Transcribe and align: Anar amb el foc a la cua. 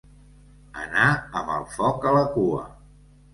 Anar 0.83 1.09
amb 1.41 1.51
el 1.57 1.67
foc 1.75 2.09
a 2.13 2.15
la 2.17 2.25
cua. 2.39 2.65